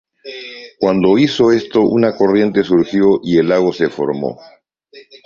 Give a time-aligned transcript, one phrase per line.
[0.79, 4.39] Cuando hizo esto, una corriente surgió y el lago se formó.